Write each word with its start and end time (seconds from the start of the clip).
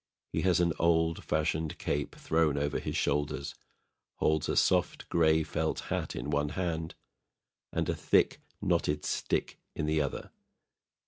He 0.33 0.41
has 0.41 0.59
an 0.59 0.73
old 0.79 1.23
fashioned 1.23 1.77
cape 1.77 2.15
thrown 2.15 2.57
over 2.57 2.79
his 2.79 2.97
shoulders, 2.97 3.53
holds 4.15 4.49
a 4.49 4.55
soft 4.55 5.07
grey 5.09 5.43
felt 5.43 5.79
hat 5.93 6.15
in 6.15 6.31
one 6.31 6.49
hand 6.49 6.95
and 7.71 7.87
a 7.87 7.93
thick 7.95 8.41
knotted 8.59 9.05
stick 9.05 9.59
in 9.75 9.85
the 9.85 10.01
other. 10.01 10.31